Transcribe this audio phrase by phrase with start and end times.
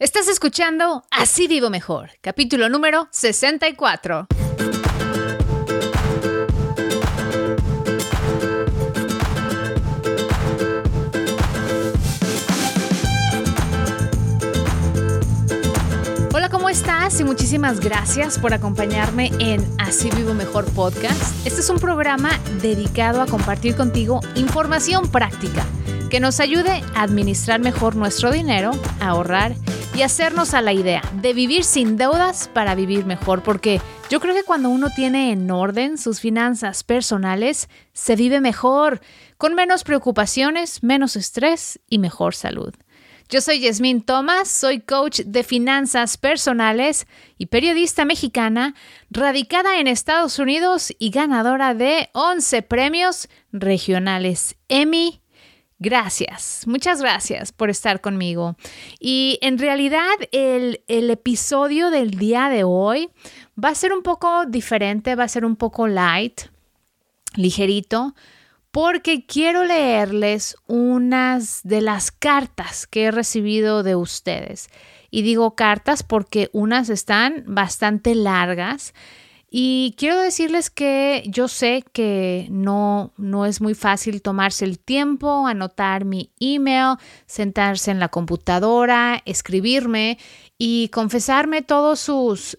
[0.00, 4.28] Estás escuchando Así Vivo Mejor, capítulo número 64.
[16.32, 17.18] Hola, ¿cómo estás?
[17.18, 21.44] Y muchísimas gracias por acompañarme en Así Vivo Mejor podcast.
[21.44, 25.66] Este es un programa dedicado a compartir contigo información práctica
[26.08, 28.70] que nos ayude a administrar mejor nuestro dinero,
[29.00, 29.56] ahorrar
[30.02, 33.80] hacernos a la idea de vivir sin deudas para vivir mejor, porque
[34.10, 39.00] yo creo que cuando uno tiene en orden sus finanzas personales, se vive mejor,
[39.36, 42.74] con menos preocupaciones, menos estrés y mejor salud.
[43.28, 47.06] Yo soy Yasmín Thomas, soy coach de finanzas personales
[47.36, 48.74] y periodista mexicana,
[49.10, 55.20] radicada en Estados Unidos y ganadora de 11 premios regionales Emmy
[55.80, 58.56] Gracias, muchas gracias por estar conmigo.
[58.98, 63.10] Y en realidad el, episodio del día de hoy
[63.62, 66.40] va a ser un poco diferente, va a ser un poco light,
[67.36, 68.16] ligerito,
[68.72, 74.70] porque quiero leerles unas de las cartas que he recibido de ustedes.
[75.12, 78.94] Y digo cartas porque unas están bastante largas
[79.50, 85.46] y quiero decirles que yo sé que no, no es muy fácil tomarse el tiempo,
[85.46, 90.18] anotar mi email, sentarse en la computadora, escribirme
[90.58, 92.58] y confesarme todos sus,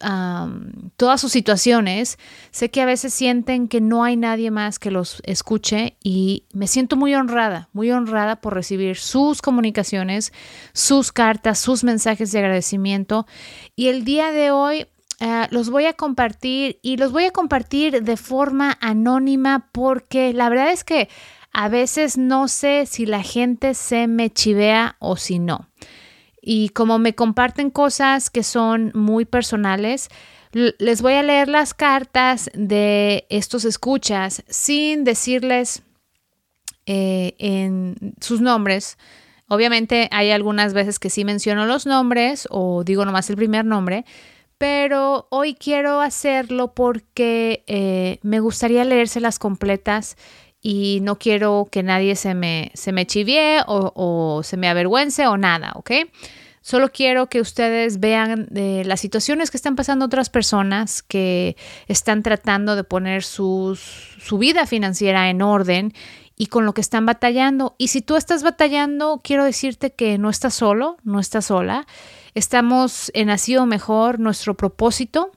[0.95, 2.17] todas sus situaciones.
[2.49, 6.65] Sé que a veces sienten que no hay nadie más que los escuche y me
[6.65, 10.33] siento muy honrada, muy honrada por recibir sus comunicaciones,
[10.73, 13.27] sus cartas, sus mensajes de agradecimiento.
[13.75, 14.87] Y el día de hoy
[15.21, 20.47] Ah, los voy a compartir y los voy a compartir de forma anónima porque la
[20.47, 21.09] verdad es que
[21.51, 25.67] a veces no sé si la gente se me chivea o si no.
[26.41, 30.09] Y como me comparten cosas que son muy personales,
[30.51, 35.83] les voy a leer las cartas de estos escuchas sin decirles
[36.85, 38.97] eh, en sus nombres.
[39.47, 44.05] Obviamente hay algunas veces que sí menciono los nombres o digo nomás el primer nombre,
[44.59, 50.17] pero hoy quiero hacerlo porque eh, me gustaría leérselas completas
[50.61, 55.37] y no quiero que nadie se me, se me chivie o, se me avergüence o
[55.37, 55.91] nada, ¿ok?
[56.61, 61.55] Solo quiero que ustedes vean eh, las situaciones que están pasando otras personas que
[61.87, 63.77] están tratando de poner su
[64.37, 65.93] vida financiera en orden
[66.39, 67.75] y con lo que están batallando.
[67.77, 71.85] Y si tú estás batallando, quiero decirte que no estás solo, no estás sola.
[72.33, 75.31] Estamos en Nacido Mejor, nuestro propósito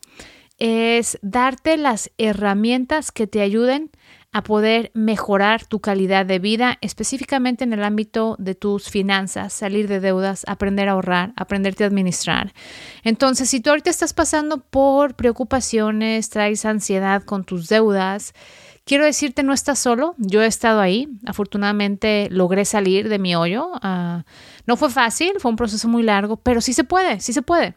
[0.59, 3.91] es darte las herramientas que te ayuden
[4.31, 9.89] a poder mejorar tu calidad de vida, específicamente en el ámbito de tus finanzas, salir
[9.89, 12.55] de deudas, aprender a ahorrar, aprenderte a administrar.
[13.03, 18.33] Entonces, si tú ahorita estás pasando por preocupaciones, traes ansiedad con tus deudas,
[18.85, 20.15] Quiero decirte, no estás solo.
[20.19, 21.09] Yo he estado ahí.
[21.27, 23.71] Afortunadamente logré salir de mi hoyo.
[23.83, 24.25] Ah,
[24.67, 27.75] no fue fácil, fue un proceso muy largo, pero sí se puede, sí se puede.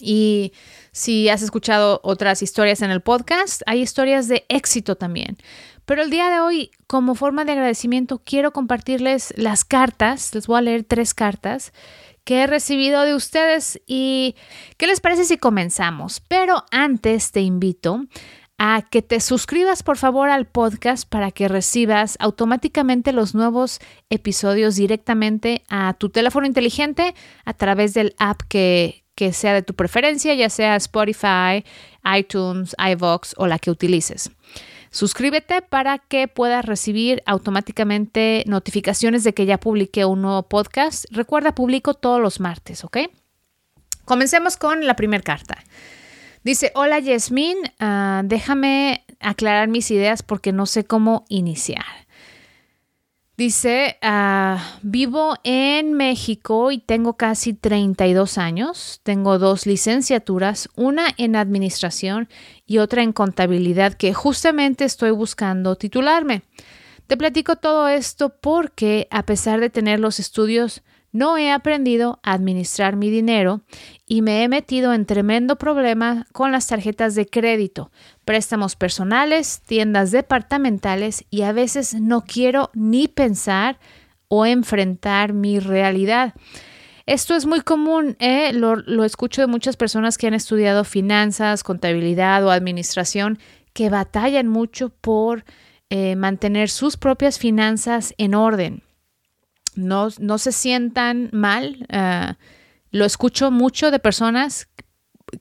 [0.00, 0.52] Y
[0.92, 5.36] si has escuchado otras historias en el podcast, hay historias de éxito también.
[5.84, 10.34] Pero el día de hoy, como forma de agradecimiento, quiero compartirles las cartas.
[10.34, 11.72] Les voy a leer tres cartas
[12.24, 14.36] que he recibido de ustedes y
[14.76, 16.20] ¿qué les parece si comenzamos?
[16.28, 18.04] Pero antes te invito
[18.58, 23.78] a que te suscribas por favor al podcast para que recibas automáticamente los nuevos
[24.10, 27.14] episodios directamente a tu teléfono inteligente
[27.44, 31.64] a través del app que, que sea de tu preferencia, ya sea Spotify,
[32.16, 34.30] iTunes, iVox o la que utilices.
[34.90, 41.04] Suscríbete para que puedas recibir automáticamente notificaciones de que ya publiqué un nuevo podcast.
[41.10, 42.98] Recuerda, publico todos los martes, ¿ok?
[44.04, 45.58] Comencemos con la primera carta.
[46.44, 51.84] Dice, hola Yasmín, ah, déjame aclarar mis ideas porque no sé cómo iniciar.
[53.38, 59.00] Dice, ah, vivo en México y tengo casi 32 años.
[59.04, 62.28] Tengo dos licenciaturas, una en administración
[62.66, 66.42] y otra en contabilidad que justamente estoy buscando titularme.
[67.06, 70.82] Te platico todo esto porque a pesar de tener los estudios,
[71.12, 73.62] no he aprendido a administrar mi dinero
[74.06, 77.90] y me he metido en tremendo problema con las tarjetas de crédito,
[78.24, 83.78] préstamos personales, tiendas departamentales y a veces no quiero ni pensar
[84.28, 86.34] o enfrentar mi realidad.
[87.06, 88.52] Esto es muy común, ¿eh?
[88.52, 93.38] lo, escucho de muchas personas que han estudiado finanzas, contabilidad o administración
[93.72, 95.44] que batallan mucho por
[95.88, 98.82] eh, mantener sus propias finanzas en orden
[99.78, 101.86] no, se sientan mal.
[101.90, 102.36] Ah,
[102.90, 104.68] lo escucho mucho de personas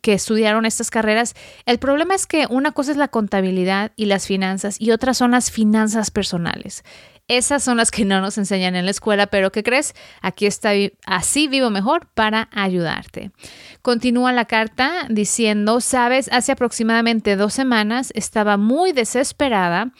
[0.01, 1.33] que estudiaron estas carreras.
[1.65, 5.31] El problema es que una cosa es la contabilidad y las finanzas y otras son
[5.31, 6.83] las finanzas personales.
[7.29, 9.93] Esas son las que no nos enseñan en la escuela, pero ¿qué crees?
[10.21, 10.71] Aquí está,
[11.05, 13.31] así vivo mejor para ayudarte.
[13.81, 19.91] Continúa la carta diciendo, sabes, hace aproximadamente dos semanas estaba muy desesperada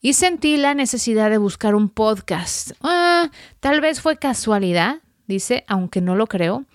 [0.00, 2.70] y sentí la necesidad de buscar un podcast.
[2.82, 6.66] Ah, tal vez fue casualidad, dice, aunque no lo creo,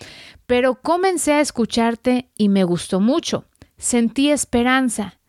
[0.45, 3.45] pero comencé a escucharte y me gustó mucho.
[3.77, 5.20] Sentí esperanza.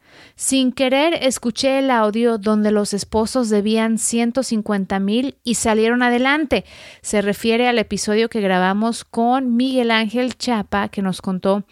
[0.42, 6.64] Sin querer escuché el audio donde los esposos debían 150 mil y salieron adelante.
[7.00, 11.62] Se refiere al episodio que grabamos con Miguel Ángel Chapa que nos contó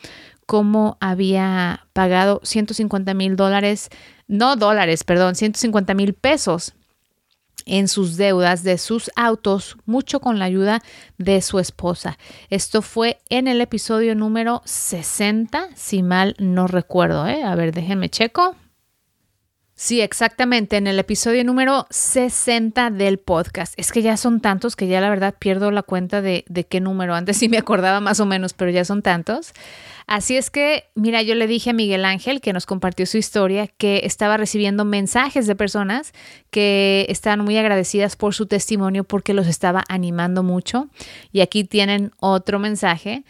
[0.47, 3.89] cómo había pagado 150 mil dólares,
[4.29, 6.75] no dólares, perdón, 150 mil pesos
[7.71, 10.83] en sus deudas de sus autos, mucho con la ayuda
[11.19, 12.19] de su esposa.
[12.51, 17.29] Esto fue en el episodio número 60, si mal no recuerdo.
[17.29, 17.45] ¿eh?
[17.45, 18.57] A ver, déjenme checo.
[19.77, 23.73] Sí, exactamente, en el episodio número 60 del podcast.
[23.79, 26.81] Es que ya son tantos que ya la verdad pierdo la cuenta de, de qué
[26.81, 27.15] número.
[27.15, 29.55] Antes sí me acordaba más o menos, pero ya son tantos.
[30.11, 33.69] Así es que, mira, yo le dije a Miguel Ángel, que nos compartió su historia,
[33.69, 36.13] que estaba recibiendo mensajes de personas
[36.51, 40.89] que estaban muy agradecidas por su testimonio porque los estaba animando mucho.
[41.31, 43.23] Y aquí tienen otro mensaje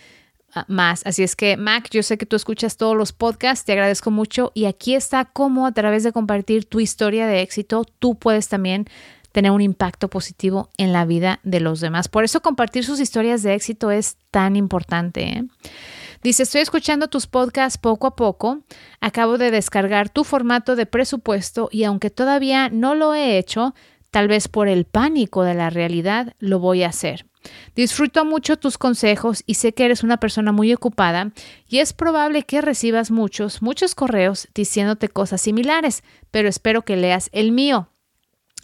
[0.54, 1.02] ah, más.
[1.04, 4.50] Así es que, Mac, yo sé que tú escuchas todos los podcasts, te agradezco mucho.
[4.54, 8.86] Y aquí está cómo a través de compartir tu historia de éxito, tú puedes también
[9.32, 12.08] tener un impacto positivo en la vida de los demás.
[12.08, 15.24] Por eso compartir sus historias de éxito es tan importante.
[15.24, 15.44] ¿eh?
[16.22, 18.60] Dice, estoy escuchando tus podcasts poco a poco.
[19.00, 23.74] Acabo de descargar tu formato de presupuesto y aunque todavía no lo he hecho,
[24.10, 27.24] tal vez por el pánico de la realidad, lo voy a hacer.
[27.74, 31.32] Disfruto mucho tus consejos y sé que eres una persona muy ocupada
[31.66, 37.30] y es probable que recibas muchos, muchos correos diciéndote cosas similares, pero espero que leas
[37.32, 37.88] el mío.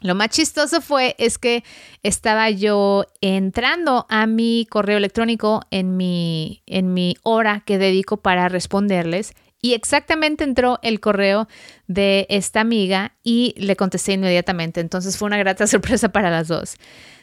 [0.02, 1.64] Lo más chistoso fue es que
[2.02, 8.48] estaba yo entrando a mi correo electrónico en mi, en mi hora que dedico para
[8.48, 9.34] responderles
[9.66, 11.48] y exactamente entró el correo
[11.88, 14.80] de esta amiga y le contesté inmediatamente.
[14.80, 16.76] Entonces fue una grata sorpresa para las dos.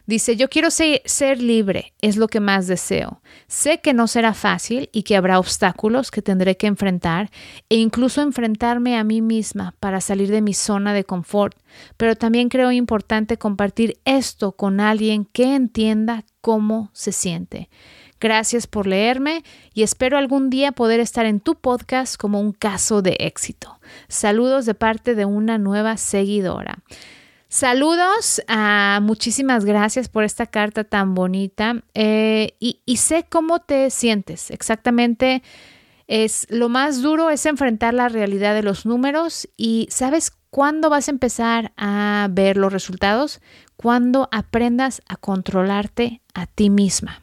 [0.05, 3.21] Dice, yo quiero ser, ser, libre, es lo que más deseo.
[3.47, 7.31] Sé que no será fácil y que habrá obstáculos que tendré que enfrentar
[7.69, 11.57] e incluso enfrentarme a mí misma para salir de mi zona de confort,
[11.95, 17.69] pero también creo importante compartir esto con alguien que entienda cómo se siente.
[18.23, 19.43] Gracias por leerme
[19.73, 23.81] y espero algún día poder estar en tu podcast como un caso de éxito.
[24.07, 26.79] Saludos de parte de una nueva seguidora.
[27.49, 33.89] Saludos, uh, muchísimas gracias por esta carta tan bonita eh, y, y, sé cómo te
[33.89, 34.51] sientes.
[34.51, 35.43] Exactamente,
[36.07, 41.09] es lo más duro es enfrentar la realidad de los números y sabes cuándo vas
[41.09, 43.41] a empezar a ver los resultados
[43.75, 47.22] cuando aprendas a controlarte a ti misma.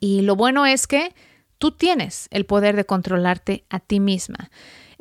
[0.00, 1.14] Y lo bueno es que
[1.58, 4.50] tú tienes el poder de controlarte a ti misma.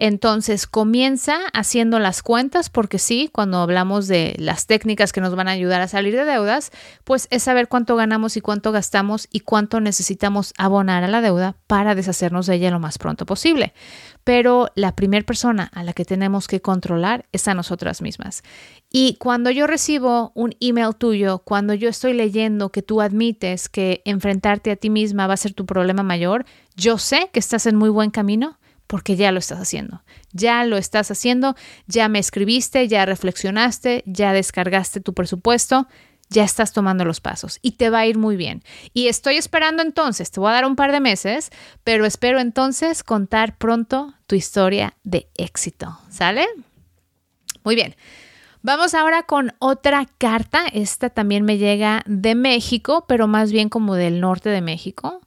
[0.02, 5.50] Entonces comienza haciendo las cuentas, porque sí, cuando hablamos de las técnicas que nos van
[5.50, 6.72] a ayudar a salir de deudas,
[7.04, 11.58] pues es saber cuánto ganamos y cuánto gastamos y cuánto necesitamos abonar a la deuda
[11.68, 13.74] para deshacernos de ella lo más pronto posible.
[14.24, 18.42] Pero la primera persona a la que tenemos que controlar es a nosotras mismas.
[18.90, 24.02] Y cuando yo recibo un email tuyo, cuando yo estoy leyendo que tú admites que
[24.06, 26.46] enfrentarte a ti misma va a ser tu problema mayor,
[26.78, 28.60] yo sé que estás en muy buen camino
[28.90, 30.02] porque ya lo estás haciendo.
[30.32, 31.56] Ya lo estás haciendo,
[31.86, 35.88] ya me escribiste, ya reflexionaste, ya descargaste tu presupuesto,
[36.32, 38.64] ya estás tomando los pasos y te va a ir muy bien.
[38.92, 41.52] Y estoy esperando entonces, te voy a dar un par de meses,
[41.84, 46.00] pero espero entonces contar pronto tu historia de éxito.
[46.10, 46.48] ¿Sale?
[47.64, 47.96] Muy bien.
[48.64, 50.66] Vamos ahora con otra carta.
[50.74, 55.22] Esta también me llega de México, pero más bien como del norte de México.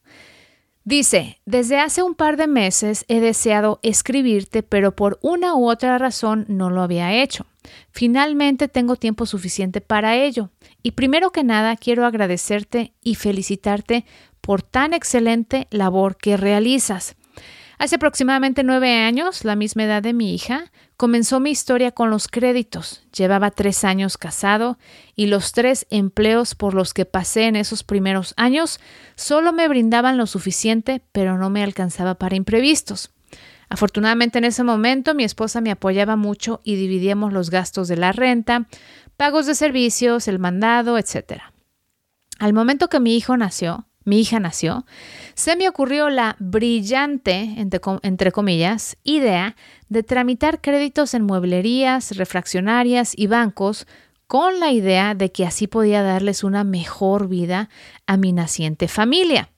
[0.85, 5.97] Dice, desde hace un par de meses he deseado escribirte, pero por una u otra
[5.97, 7.47] razón no lo había hecho.
[7.93, 10.51] Finalmente tengo tiempo suficiente para ello.
[10.83, 14.05] Y primero que nada quiero agradecerte y felicitarte
[14.41, 17.15] por tan excelente labor que realizas.
[17.83, 22.29] Hace aproximadamente nueve años, la misma edad de mi hija, comenzó mi historia con los
[22.29, 23.03] créditos.
[23.13, 24.79] Llevaba tres años casado
[25.17, 28.79] y los tres empleos por los que pasé en esos primeros años
[29.17, 33.11] solo me brindaban lo suficiente, pero no me alcanzaba para imprevistos.
[33.69, 38.13] Afortunadamente en ese momento mi esposa me apoyaba mucho y dividíamos los gastos de la
[38.13, 38.69] renta,
[39.17, 41.43] pagos de servicios, el mandado, etc.
[42.39, 44.85] Al momento que mi hijo nació, mi hija nació,
[45.35, 49.57] se me ocurrió la brillante, entre, comillas, idea
[49.89, 53.87] de tramitar créditos en mueblerías, refraccionarias y bancos
[54.27, 57.69] con la idea de que así podía darles una mejor vida
[58.07, 59.51] a mi naciente familia.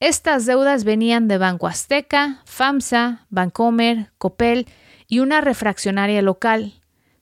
[0.00, 4.66] Estas deudas venían de Banco Azteca, FAMSA, Bancomer, Copel
[5.08, 6.74] y una refraccionaria local.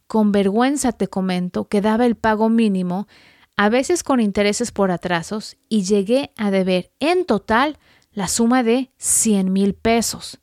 [0.07, 3.09] Con vergüenza te comento que daba el pago mínimo
[3.57, 7.79] a veces con intereses por atrasos, y llegué a deber en total
[8.13, 10.39] la suma de 100 mil pesos.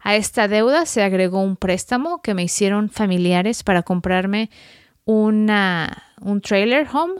[0.00, 4.50] A esta deuda se agregó un préstamo que me hicieron familiares para comprarme
[5.04, 7.14] una, un trailer home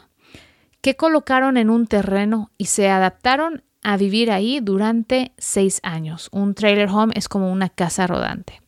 [0.81, 6.29] que colocaron en un terreno y se adaptaron a vivir ahí durante seis años.
[6.33, 8.61] Un trailer home es como una casa rodante.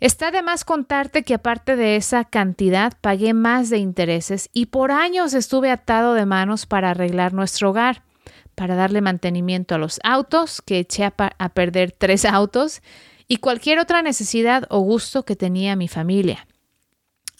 [0.00, 4.92] Está de más contarte que aparte de esa cantidad pagué más de intereses y por
[4.92, 8.04] años estuve atado de manos para arreglar nuestro hogar,
[8.54, 12.80] para darle mantenimiento a los autos, que eché a, a perder tres autos,
[13.26, 16.46] y cualquier otra necesidad o gusto que tenía mi familia.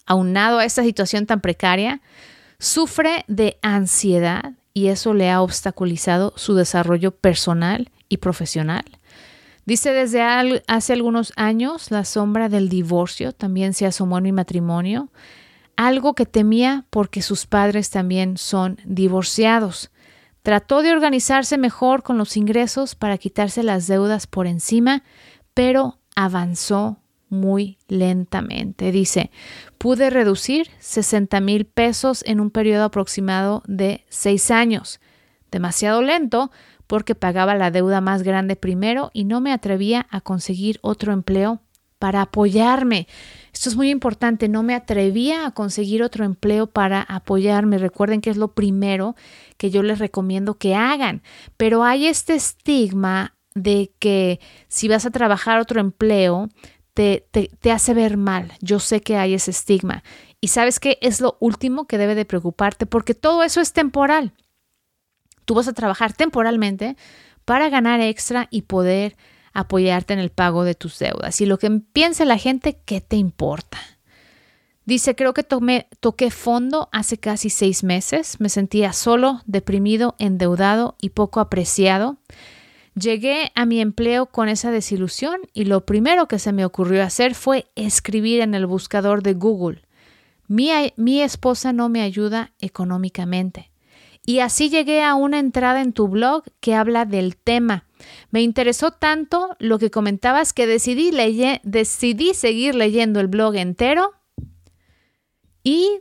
[0.05, 2.01] Aunado a esta situación tan precaria,
[2.59, 8.98] sufre de ansiedad y eso le ha obstaculizado su desarrollo personal y profesional.
[9.69, 10.23] Dice desde
[10.65, 15.11] hace algunos años la sombra del divorcio también se asomó en mi matrimonio,
[15.75, 19.91] algo que temía porque sus padres también son divorciados.
[20.41, 25.03] Trató de organizarse mejor con los ingresos para quitarse las deudas por encima,
[25.53, 26.97] pero avanzó
[27.29, 28.91] muy lentamente.
[28.91, 29.29] Dice,
[29.77, 34.99] pude reducir 60 mil pesos en un periodo aproximado de seis años.
[35.51, 36.49] Demasiado lento,
[36.89, 41.61] porque pagaba la deuda más grande primero y no me atrevía a conseguir otro empleo
[41.99, 43.07] para apoyarme.
[43.53, 47.77] Esto es muy importante, no me atrevía a conseguir otro empleo para apoyarme.
[47.77, 49.15] Recuerden que es lo primero
[49.57, 51.21] que yo les recomiendo que hagan,
[51.57, 56.49] pero hay este estigma de que si vas a trabajar otro empleo,
[56.95, 58.53] te, te, hace ver mal.
[58.61, 60.03] Yo sé que hay ese estigma.
[60.41, 64.33] Y sabes que es lo último que debe de preocuparte porque todo eso es temporal.
[65.49, 66.95] Tú vas a trabajar temporalmente
[67.43, 69.17] para ganar extra y poder
[69.51, 71.41] apoyarte en el pago de tus deudas.
[71.41, 73.79] Y lo que piense la gente, ¿qué te importa?
[74.85, 78.39] Dice, creo que toqué fondo hace casi seis meses.
[78.39, 82.17] Me sentía solo, deprimido, endeudado y poco apreciado.
[82.93, 87.33] Llegué a mi empleo con esa desilusión y lo primero que se me ocurrió hacer
[87.33, 89.81] fue escribir en el buscador de Google.
[90.47, 93.68] Mi esposa no me ayuda económicamente.
[94.25, 97.85] Y así llegué a una entrada en tu blog que habla del tema.
[98.31, 101.11] Me interesó tanto lo que comentabas que decidí,
[101.63, 104.13] decidí seguir leyendo el blog entero
[105.63, 105.99] y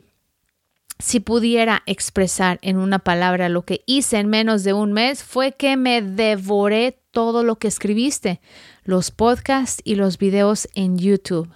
[0.98, 5.52] si pudiera expresar en una palabra lo que hice en menos de un mes fue
[5.52, 8.40] que me devoré todo lo que escribiste,
[8.82, 11.48] los podcasts y los videos en YouTube.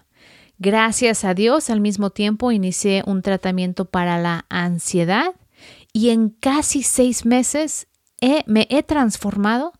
[0.58, 5.34] Gracias a Dios, al mismo tiempo inicié un tratamiento para la ansiedad
[5.92, 7.88] y en casi seis meses
[8.46, 9.72] me he transformado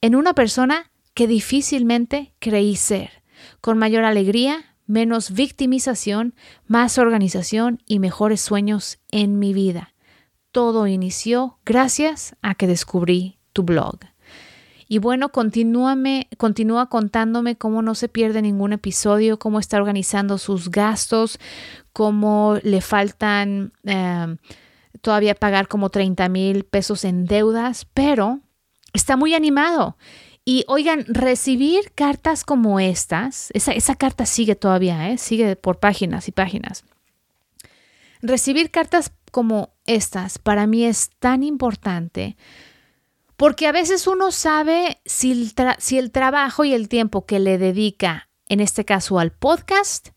[0.00, 3.22] en una persona que difícilmente creí ser,
[3.60, 6.34] con mayor alegría, menos victimización,
[6.66, 9.94] más organización y mejores sueños en mi vida.
[10.50, 13.98] Todo inició gracias a que descubrí tu blog.
[14.88, 15.96] Y bueno, continúa
[16.90, 21.38] contándome cómo no se pierde ningún episodio, cómo está organizando sus gastos,
[21.94, 24.36] cómo le faltan eh,
[25.00, 28.40] todavía pagar como 30 mil pesos en deudas, pero
[28.92, 29.96] está muy animado.
[30.44, 35.18] Y oigan, recibir cartas como estas, esa, esa carta sigue todavía, ¿eh?
[35.18, 36.84] sigue por páginas y páginas.
[38.20, 42.36] Recibir cartas como estas para mí es tan importante
[43.42, 47.58] porque a veces uno sabe si el, si el trabajo y el tiempo que le
[47.58, 50.10] dedica, en este caso al podcast,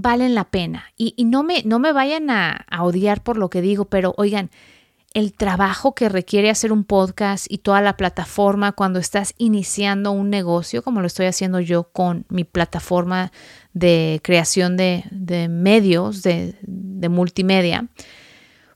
[0.00, 0.92] valen la pena.
[0.96, 4.50] Y, no, me, no me vayan a, odiar por lo que digo, pero oigan,
[5.12, 10.30] el trabajo que requiere hacer un podcast y toda la plataforma cuando estás iniciando un
[10.30, 13.32] negocio, como lo estoy haciendo yo con mi plataforma
[13.72, 15.04] de creación de,
[15.50, 16.54] medios, de,
[17.08, 17.88] multimedia,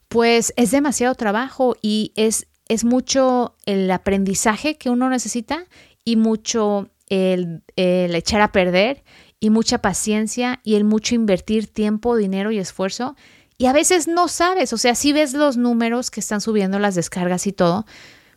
[0.08, 5.66] pues es demasiado trabajo y es, es mucho el aprendizaje que uno necesita
[6.04, 9.04] y mucho el echar a perder
[9.40, 13.16] y mucha paciencia y el mucho invertir tiempo, dinero y esfuerzo.
[13.58, 16.94] Y a veces no sabes, o sea, sí ves los números que están subiendo las
[16.94, 17.86] descargas y todo,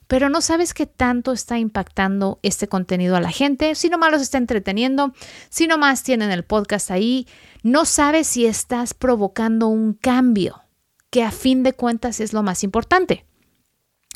[0.07, 4.21] pero no sabes qué tanto está impactando este contenido a la gente, si nomás los
[4.21, 5.13] está entreteniendo,
[5.49, 7.27] si nomás tienen el podcast ahí,
[7.63, 10.63] no sabes si estás provocando un cambio,
[11.09, 13.25] que a fin de cuentas es lo más importante.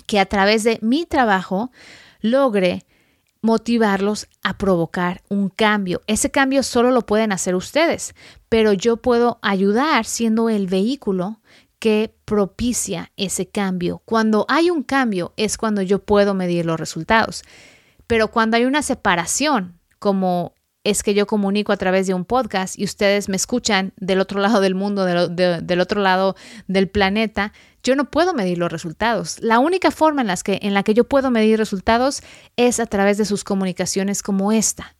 [0.07, 1.71] que a través de mi trabajo
[2.19, 2.85] logre
[3.41, 6.01] motivarlos a provocar un cambio.
[6.07, 8.13] Ese cambio solo lo pueden hacer ustedes,
[8.49, 11.39] pero yo puedo ayudar siendo el vehículo
[11.79, 14.03] que propicia ese cambio.
[14.05, 17.43] Cuando hay un cambio es cuando yo puedo medir los resultados.
[18.05, 22.77] Pero cuando hay una separación, como es que yo comunico a través de un podcast
[22.77, 26.35] y ustedes me escuchan del otro lado del mundo, del otro lado
[26.67, 29.37] del planeta, yo no puedo medir los resultados.
[29.41, 32.23] La única forma en, que, en la que yo puedo medir resultados
[32.57, 34.95] es a través de sus comunicaciones como esta.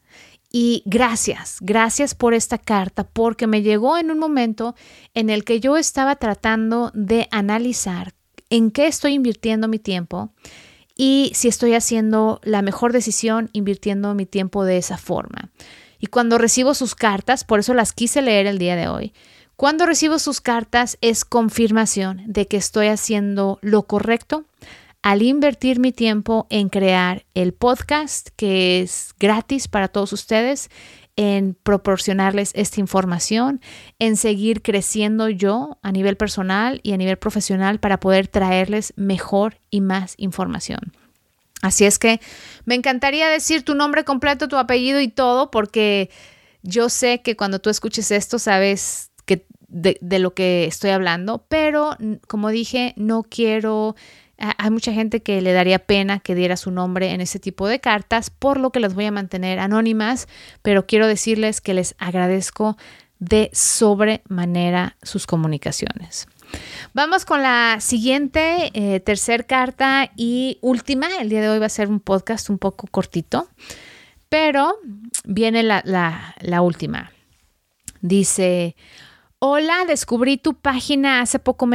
[0.52, 4.76] Y gracias, gracias por esta carta, porque me llegó en un momento
[5.14, 8.14] en el que yo estaba tratando de analizar
[8.50, 10.34] en qué estoy invirtiendo mi tiempo
[10.96, 15.50] y si estoy haciendo la mejor decisión invirtiendo mi tiempo de esa forma.
[16.00, 19.14] Y cuando recibo sus cartas, por eso las quise leer el día de hoy,
[19.56, 24.46] cuando recibo sus cartas es confirmación de que estoy haciendo lo correcto
[25.04, 30.70] al invertir mi tiempo en crear el podcast que es gratis para todos ustedes,
[31.16, 33.62] en proporcionarles esta información,
[34.00, 39.60] en seguir creciendo yo a nivel personal y a nivel profesional para poder traerles mejor
[39.70, 40.94] y más información.
[41.62, 42.20] Así es que
[42.66, 46.10] me encantaría decir tu nombre completo, tu apellido y todo, porque
[46.64, 51.46] yo sé que cuando tú escuches esto sabes que de, de lo que estoy hablando,
[51.48, 51.96] pero
[52.28, 53.96] como dije, no quiero
[54.42, 57.80] hay mucha gente que le daría pena que diera su nombre en ese tipo de
[57.80, 60.28] cartas, por lo que las voy a mantener anónimas,
[60.62, 62.78] pero quiero decirles que les agradezco
[63.20, 66.28] de sobremanera sus comunicaciones.
[66.94, 71.08] Vamos con la siguiente, eh, tercer carta y última.
[71.20, 73.48] El día de hoy va a ser un podcast un poco cortito,
[74.28, 74.76] pero
[75.24, 75.84] viene la,
[76.42, 77.12] la última.
[78.02, 78.76] Dice,
[79.44, 81.68] Hola, descubrí tu página hace poco,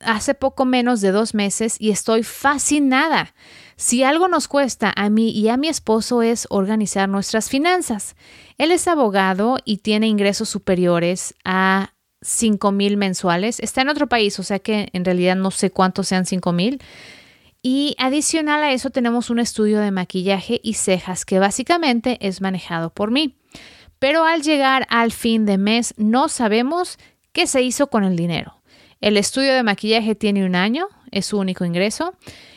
[0.00, 3.34] hace poco menos de dos meses y estoy fascinada.
[3.76, 8.16] Si algo nos cuesta a mí y a mi esposo es organizar nuestras finanzas.
[8.56, 13.60] Él es abogado y tiene ingresos superiores a 5 mil mensuales.
[13.60, 16.80] Está en otro país, o sea que en realidad no sé cuántos sean 5 mil.
[17.60, 22.88] Y adicional a eso tenemos un estudio de maquillaje y cejas que básicamente es manejado
[22.88, 23.36] por mí
[24.04, 26.98] pero al llegar al fin de mes no sabemos
[27.32, 28.60] qué se hizo con el dinero.
[29.00, 32.12] El estudio de maquillaje tiene un año, es su único ingreso,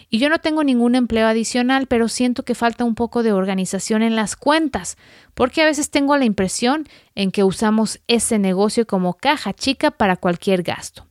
[0.10, 4.02] y yo no tengo ningún empleo adicional, pero siento que falta un poco de organización
[4.02, 4.98] en las cuentas,
[5.36, 10.18] porque a veces tengo la impresión en que usamos ese negocio como caja chica para
[10.18, 11.07] cualquier gasto.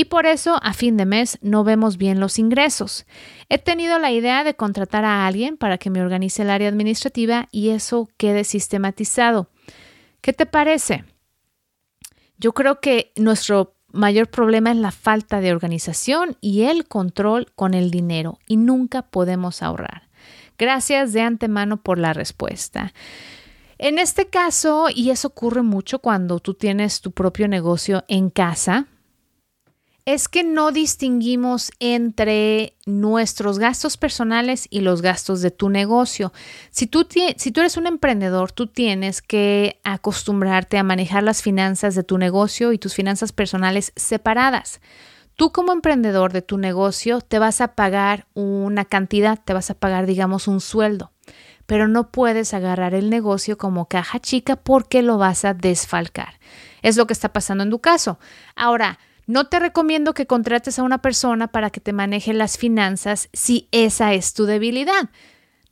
[0.00, 3.04] Y por eso a fin de mes no vemos bien los ingresos.
[3.50, 7.48] He tenido la idea de contratar a alguien para que me organice el área administrativa
[7.52, 9.50] y eso quede sistematizado.
[10.22, 11.04] ¿Qué te parece?
[12.38, 17.74] Yo creo que nuestro mayor problema es la falta de organización y el control con
[17.74, 20.08] el dinero y nunca podemos ahorrar.
[20.56, 22.94] Gracias de antemano por la respuesta.
[23.76, 28.86] En este caso, y eso ocurre mucho cuando tú tienes tu propio negocio en casa,
[30.12, 36.32] es que no distinguimos entre nuestros gastos personales y los gastos de tu negocio.
[36.70, 41.94] Si tú, si tú eres un emprendedor, tú tienes que acostumbrarte a manejar las finanzas
[41.94, 44.80] de tu negocio y tus finanzas personales separadas.
[45.36, 49.74] Tú como emprendedor de tu negocio te vas a pagar una cantidad, te vas a
[49.74, 51.12] pagar digamos un sueldo,
[51.66, 56.40] pero no puedes agarrar el negocio como caja chica porque lo vas a desfalcar.
[56.82, 58.18] Es lo que está pasando en tu caso.
[58.56, 63.28] Ahora, no te recomiendo que contrates a una persona para que te maneje las finanzas
[63.32, 65.10] si esa es tu debilidad.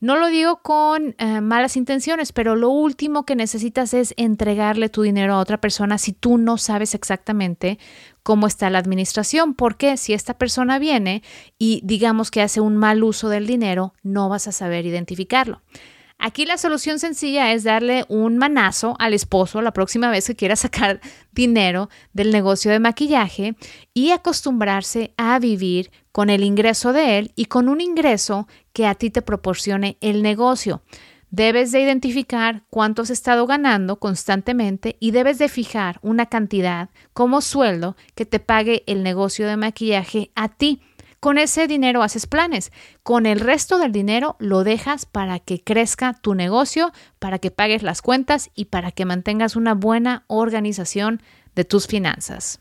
[0.01, 5.03] No lo digo con eh, malas intenciones, pero lo último que necesitas es entregarle tu
[5.03, 7.81] dinero a otra persona si tú no sabes exactamente
[8.23, 11.25] cómo está la administración, porque si esta persona viene
[11.59, 15.63] y digamos que hace un mal uso del dinero, no vas a saber identificarlo.
[16.21, 20.57] Aquí la solución sencilla es darle un manazo al esposo la próxima vez que quiera
[20.57, 21.01] sacar
[21.33, 23.55] dinero del negocio de maquillaje
[23.95, 28.97] y acostumbrarse a vivir con el ingreso de él y con un ingreso que a
[28.97, 30.83] ti te proporcione el negocio.
[31.31, 37.43] Debes de identificar cuánto has estado ganando constantemente y debes de fijar una cantidad como
[37.43, 40.81] sueldo que te pague el negocio de maquillaje a ti.
[41.21, 42.73] Con ese dinero haces planes.
[43.03, 47.83] Con el resto del dinero lo dejas para que crezca tu negocio, para que pagues
[47.83, 51.21] las cuentas y para que mantengas una buena organización
[51.55, 52.61] de tus finanzas.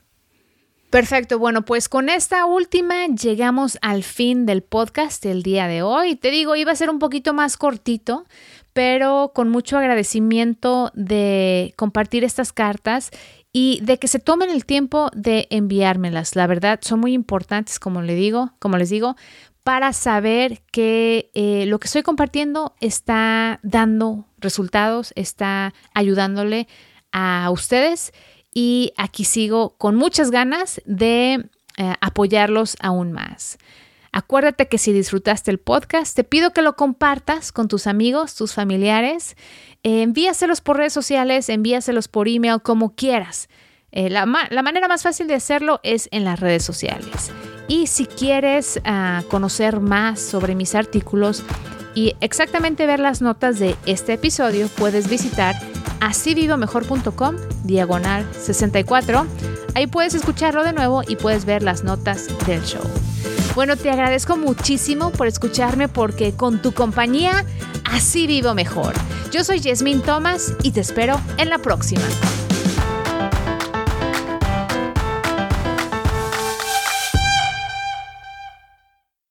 [0.89, 6.15] Perfecto, bueno, pues con esta última llegamos al fin del podcast del día de hoy.
[6.15, 8.25] Te digo, iba a ser un poquito más cortito,
[8.71, 13.11] pero con mucho agradecimiento de compartir estas cartas
[13.59, 16.35] y de que se tomen el tiempo de enviármelas.
[16.35, 19.15] La verdad, son muy importantes, como le digo, como les digo,
[19.63, 26.67] para saber que eh, lo que estoy compartiendo está dando resultados, está ayudándole
[27.11, 28.13] a ustedes
[28.53, 33.57] y aquí sigo con muchas ganas de eh, apoyarlos aún más.
[34.17, 38.55] Acuérdate que si disfrutaste el podcast, te pido que lo compartas con tus amigos, tus
[38.55, 39.37] familiares.
[39.83, 43.47] Eh, envíaselos por redes sociales, envíaselos por email, como quieras.
[43.91, 47.31] la, la manera más fácil de hacerlo es en las redes sociales.
[47.67, 51.43] Y si quieres ah, conocer más sobre mis artículos
[51.93, 55.55] y exactamente ver las notas de este episodio, puedes visitar
[55.99, 59.27] asivivomejor.com diagonal 64.
[59.75, 62.81] Ahí puedes escucharlo de nuevo y puedes ver las notas del show.
[63.57, 67.43] Bueno, te agradezco muchísimo por escucharme porque con tu compañía
[67.85, 68.93] así vivo mejor.
[69.31, 72.03] Yo soy Jasmine Thomas y te espero en la próxima.